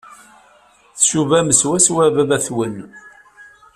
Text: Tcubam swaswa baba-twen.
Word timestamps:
Tcubam 0.99 1.47
swaswa 1.59 2.03
baba-twen. 2.15 2.75